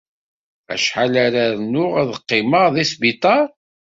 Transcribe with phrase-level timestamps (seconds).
[0.73, 3.45] Acḥal ara rnuɣ ad qqimeɣ deg sbiṛar?